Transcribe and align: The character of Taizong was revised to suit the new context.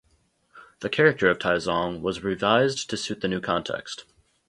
The 0.79 0.89
character 0.89 1.29
of 1.29 1.37
Taizong 1.37 2.01
was 2.01 2.23
revised 2.23 2.89
to 2.89 2.97
suit 2.97 3.21
the 3.21 3.27
new 3.27 3.39
context. 3.39 4.05